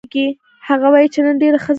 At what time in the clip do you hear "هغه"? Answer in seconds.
0.67-0.87